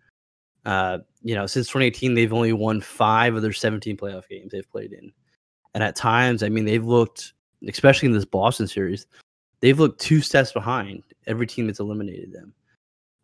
[0.66, 4.70] Uh, you know, since 2018, they've only won five of their 17 playoff games they've
[4.72, 5.12] played in.
[5.74, 7.34] And at times, I mean, they've looked,
[7.68, 9.08] especially in this Boston series,
[9.62, 12.54] they've looked two steps behind every team that's eliminated them.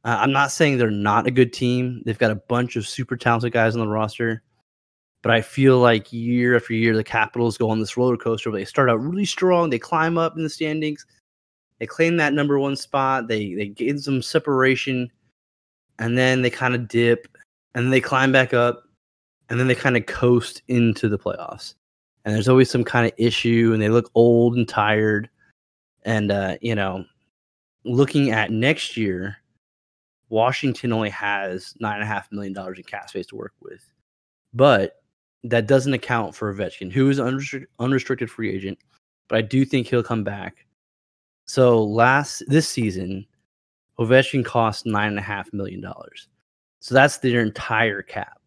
[0.04, 2.02] Uh, I'm not saying they're not a good team.
[2.06, 4.44] They've got a bunch of super talented guys on the roster.
[5.22, 8.60] But I feel like year after year, the Capitals go on this roller coaster where
[8.60, 9.70] they start out really strong.
[9.70, 11.06] They climb up in the standings.
[11.80, 13.28] They claim that number one spot.
[13.28, 15.12] They they gain some separation,
[16.00, 17.28] and then they kind of dip,
[17.76, 18.84] and they climb back up,
[19.50, 21.76] and then they kind of coast into the playoffs.
[22.26, 25.30] And there's always some kind of issue and they look old and tired.
[26.04, 27.06] And uh, you know
[27.84, 29.38] looking at next year
[30.30, 33.82] washington only has nine and a half million dollars in cap space to work with.
[34.54, 35.02] But
[35.44, 38.78] that doesn't account for Ovechkin, who is unrestricted, unrestricted free agent
[39.30, 40.66] but i do think he'll come back.
[41.46, 43.26] So last this season
[44.00, 46.28] Ovechkin cost nine and a half million dollars
[46.80, 48.40] so that's their entire cap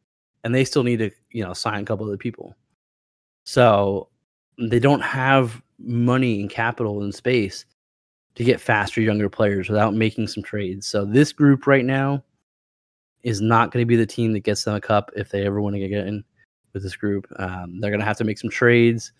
[0.44, 2.54] and they still need to you know sign a couple of other people
[3.44, 4.08] so
[4.58, 7.64] they don't have money and capital and space
[8.34, 10.86] to get faster, younger players without making some trades.
[10.86, 12.22] So this group right now
[13.22, 15.60] is not going to be the team that gets them a cup if they ever
[15.60, 16.24] want to get in
[16.72, 17.26] with this group.
[17.36, 19.12] Um, they're going to have to make some trades.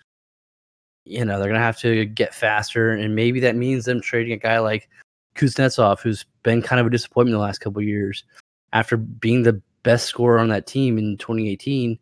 [1.04, 4.32] You know, they're going to have to get faster, and maybe that means them trading
[4.32, 4.88] a guy like
[5.34, 8.24] Kuznetsov, who's been kind of a disappointment the last couple years.
[8.72, 11.98] After being the best scorer on that team in 2018,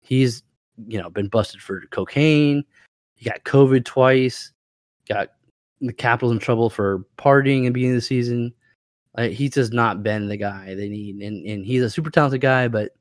[0.00, 0.42] he's
[0.86, 2.64] you know, been busted for cocaine.
[3.14, 4.52] He got COVID twice.
[5.08, 5.30] Got
[5.80, 8.52] the Capitals in trouble for partying and beginning of the season.
[9.16, 12.40] Uh, he's just not been the guy they need, and and he's a super talented
[12.40, 12.92] guy, but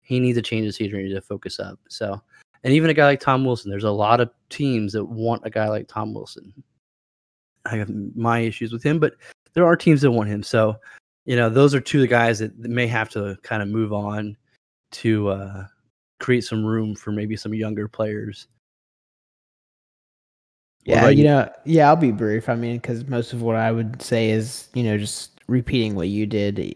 [0.00, 1.78] he needs a change of scenery to focus up.
[1.88, 2.20] So,
[2.64, 5.50] and even a guy like Tom Wilson, there's a lot of teams that want a
[5.50, 6.52] guy like Tom Wilson.
[7.66, 9.14] I have my issues with him, but
[9.54, 10.42] there are teams that want him.
[10.42, 10.76] So,
[11.24, 13.92] you know, those are two of the guys that may have to kind of move
[13.92, 14.36] on
[14.92, 15.64] to uh,
[16.18, 18.46] create some room for maybe some younger players.
[20.84, 22.48] Yeah, you know, yeah, I'll be brief.
[22.48, 26.08] I mean, because most of what I would say is, you know, just repeating what
[26.08, 26.74] you did.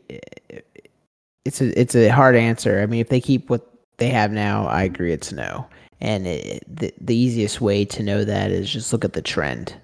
[1.45, 2.83] It's a it's a hard answer.
[2.83, 3.67] I mean, if they keep what
[3.97, 5.67] they have now, I agree it's no.
[6.01, 9.75] And it, the the easiest way to know that is just look at the trend,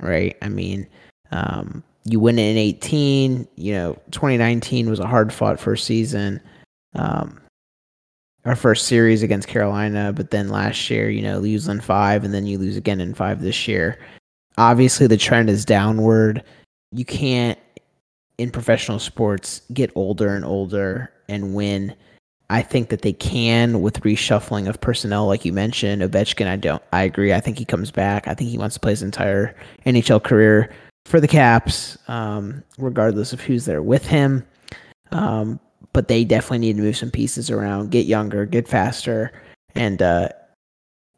[0.00, 0.36] right?
[0.42, 0.86] I mean,
[1.32, 3.46] um, you win in 18.
[3.56, 6.40] You know, 2019 was a hard fought first season.
[6.94, 7.40] Um,
[8.44, 12.32] our first series against Carolina, but then last year, you know, lose in five and
[12.32, 13.98] then you lose again in five this year.
[14.56, 16.42] Obviously, the trend is downward.
[16.90, 17.58] You can't,
[18.38, 21.94] in professional sports, get older and older and win.
[22.50, 26.02] I think that they can with reshuffling of personnel, like you mentioned.
[26.02, 26.82] Ovechkin, I don't.
[26.92, 27.32] I agree.
[27.32, 28.26] I think he comes back.
[28.26, 29.54] I think he wants to play his entire
[29.86, 30.68] NHL career
[31.06, 34.44] for the Caps, um, regardless of who's there with him.
[35.12, 35.60] Um,
[35.92, 39.32] but they definitely need to move some pieces around, get younger, get faster.
[39.76, 40.30] and uh,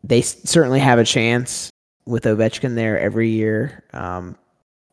[0.05, 1.71] they certainly have a chance
[2.05, 3.85] with Ovechkin there every year.
[3.95, 4.37] Um,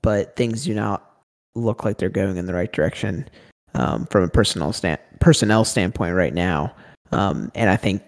[0.02, 1.06] but things do not
[1.54, 3.28] look like they're going in the right direction
[3.74, 6.74] um, from a personal stand personnel standpoint right now.
[7.12, 8.04] Um, and I think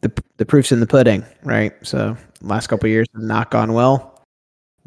[0.00, 1.72] the the proof's in the pudding, right?
[1.82, 4.22] So last couple years have not gone well.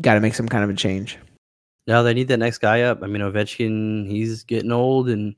[0.01, 1.17] Got to make some kind of a change.
[1.87, 3.03] No, they need that next guy up.
[3.03, 5.35] I mean, Ovechkin, he's getting old, and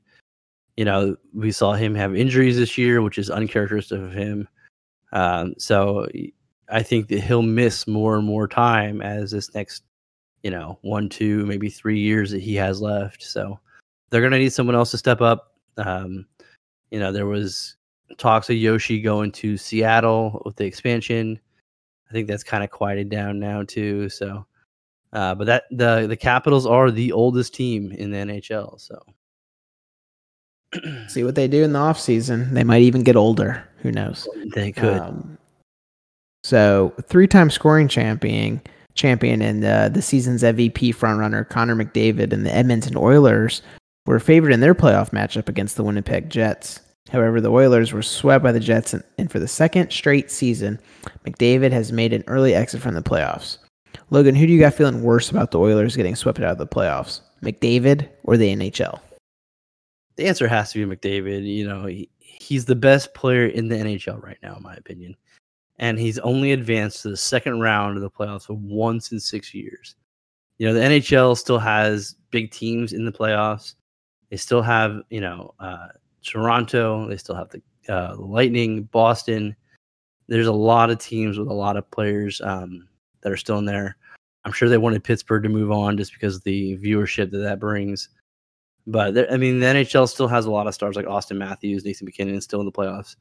[0.76, 4.48] you know we saw him have injuries this year, which is uncharacteristic of him.
[5.12, 6.06] Um, so
[6.70, 9.84] I think that he'll miss more and more time as this next,
[10.42, 13.22] you know, one, two, maybe three years that he has left.
[13.22, 13.58] So
[14.10, 15.54] they're gonna need someone else to step up.
[15.76, 16.26] Um,
[16.90, 17.76] you know, there was
[18.16, 21.38] talks of Oshie going to Seattle with the expansion.
[22.08, 24.08] I think that's kind of quieted down now too.
[24.08, 24.46] So,
[25.12, 28.80] uh, but that the the Capitals are the oldest team in the NHL.
[28.80, 29.02] So,
[31.08, 32.54] see what they do in the off season.
[32.54, 33.64] They might even get older.
[33.78, 34.26] Who knows?
[34.54, 34.98] They could.
[34.98, 35.38] Um,
[36.44, 38.62] so, three-time scoring champion,
[38.94, 43.60] champion, and uh, the season's MVP frontrunner Connor McDavid and the Edmonton Oilers
[44.08, 46.80] were favored in their playoff matchup against the Winnipeg Jets.
[47.10, 50.80] However, the Oilers were swept by the Jets, and for the second straight season,
[51.26, 53.58] McDavid has made an early exit from the playoffs.
[54.08, 56.66] Logan, who do you got feeling worse about the Oilers getting swept out of the
[56.66, 57.20] playoffs?
[57.42, 58.98] McDavid or the NHL?
[60.16, 61.44] The answer has to be McDavid.
[61.44, 65.16] You know, he, he's the best player in the NHL right now, in my opinion.
[65.78, 69.96] And he's only advanced to the second round of the playoffs once in six years.
[70.56, 73.74] You know, the NHL still has big teams in the playoffs.
[74.30, 75.88] They still have, you know, uh,
[76.22, 77.08] Toronto.
[77.08, 79.56] They still have the uh, Lightning, Boston.
[80.26, 82.88] There's a lot of teams with a lot of players um,
[83.22, 83.96] that are still in there.
[84.44, 88.08] I'm sure they wanted Pittsburgh to move on just because the viewership that that brings.
[88.86, 92.06] But I mean, the NHL still has a lot of stars like Auston Matthews, Nathan
[92.06, 93.16] MacKinnon, still in the playoffs.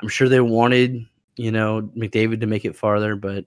[0.00, 3.44] I'm sure they wanted, you know, McDavid to make it farther, but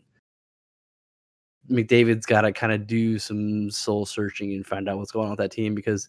[1.70, 5.32] McDavid's got to kind of do some soul searching and find out what's going on
[5.32, 6.08] with that team because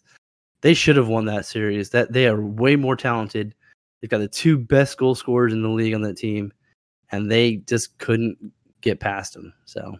[0.61, 1.89] they should have won that series.
[1.91, 3.55] That they are way more talented.
[4.01, 6.51] They've got the two best goal scorers in the league on that team,
[7.11, 8.37] and they just couldn't
[8.81, 9.53] get past them.
[9.65, 9.97] So,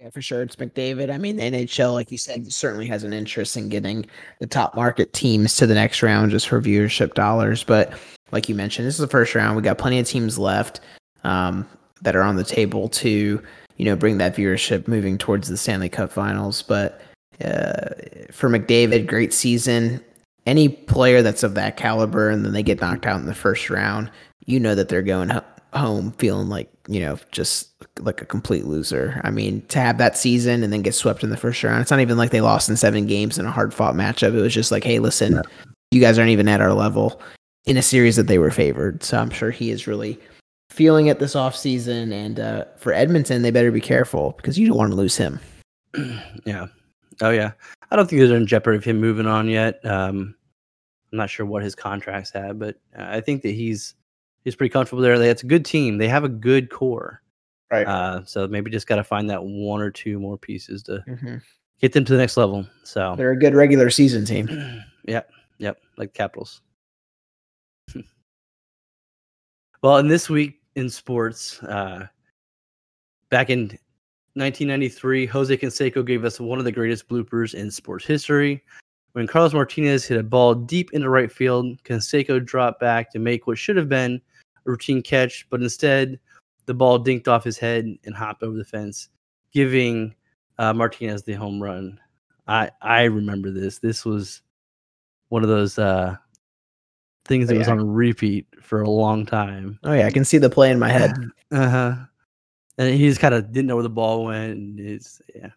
[0.00, 1.12] yeah, for sure, it's McDavid.
[1.12, 4.06] I mean, the NHL, like you said, certainly has an interest in getting
[4.40, 7.62] the top market teams to the next round just for viewership dollars.
[7.62, 7.92] But
[8.32, 9.56] like you mentioned, this is the first round.
[9.56, 10.80] We got plenty of teams left
[11.22, 11.68] um,
[12.02, 13.42] that are on the table to
[13.76, 17.00] you know bring that viewership moving towards the Stanley Cup Finals, but
[17.42, 17.94] uh,
[18.30, 20.02] for McDavid, great season.
[20.46, 23.70] Any player that's of that caliber and then they get knocked out in the first
[23.70, 24.10] round,
[24.44, 27.70] you know that they're going ho- home feeling like, you know, just
[28.00, 29.20] like a complete loser.
[29.24, 31.90] I mean, to have that season and then get swept in the first round, it's
[31.90, 34.34] not even like they lost in seven games in a hard fought matchup.
[34.34, 35.40] It was just like, hey, listen,
[35.90, 37.20] you guys aren't even at our level
[37.64, 39.02] in a series that they were favored.
[39.02, 40.20] So I'm sure he is really
[40.70, 42.12] feeling it this offseason.
[42.12, 45.40] And uh, for Edmonton, they better be careful because you don't want to lose him.
[46.44, 46.66] yeah.
[47.20, 47.52] Oh yeah,
[47.90, 49.84] I don't think they're in jeopardy of him moving on yet.
[49.84, 50.34] Um,
[51.12, 53.94] I'm not sure what his contracts have, but I think that he's
[54.44, 55.18] he's pretty comfortable there.
[55.18, 55.98] That's a good team.
[55.98, 57.22] They have a good core.
[57.70, 57.86] Right.
[57.86, 61.36] Uh, so maybe just got to find that one or two more pieces to mm-hmm.
[61.80, 62.66] get them to the next level.
[62.84, 64.48] So they're a good regular season team.
[65.06, 65.30] yep.
[65.58, 65.78] Yep.
[65.96, 66.60] Like Capitals.
[69.82, 72.06] well, in this week in sports, uh,
[73.30, 73.76] back in
[74.36, 78.64] 1993, Jose Canseco gave us one of the greatest bloopers in sports history.
[79.12, 83.46] When Carlos Martinez hit a ball deep into right field, Canseco dropped back to make
[83.46, 84.20] what should have been
[84.66, 86.18] a routine catch, but instead,
[86.66, 89.08] the ball dinked off his head and hopped over the fence,
[89.52, 90.12] giving
[90.58, 92.00] uh, Martinez the home run.
[92.48, 93.78] I I remember this.
[93.78, 94.42] This was
[95.28, 96.16] one of those uh,
[97.24, 97.60] things that oh, yeah.
[97.60, 99.78] was on repeat for a long time.
[99.84, 101.12] Oh yeah, I can see the play in my head.
[101.52, 101.94] uh huh
[102.78, 104.56] and he just kind of didn't know where the ball went.
[104.56, 105.50] And it's yeah,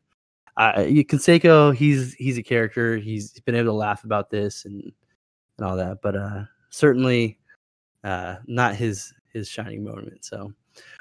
[0.57, 2.97] uh, Canseco, he's he's a character.
[2.97, 4.91] He's been able to laugh about this and
[5.57, 7.39] and all that, but uh, certainly
[8.03, 10.25] uh, not his his shining moment.
[10.25, 10.53] So,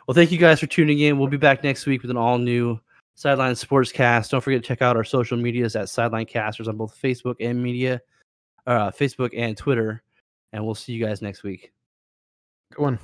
[0.06, 1.18] well, thank you guys for tuning in.
[1.18, 2.80] We'll be back next week with an all new
[3.14, 4.30] Sideline Sportscast.
[4.30, 7.62] Don't forget to check out our social medias at Sideline Casters on both Facebook and
[7.62, 8.00] media,
[8.66, 10.02] uh, Facebook and Twitter.
[10.52, 11.72] And we'll see you guys next week.
[12.72, 12.98] Good one.